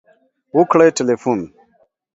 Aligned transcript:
.وکړئ 0.57 0.89
تلیفون 0.97 1.39